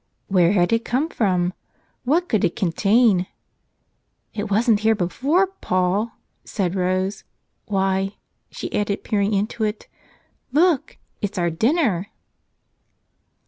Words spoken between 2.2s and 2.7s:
could it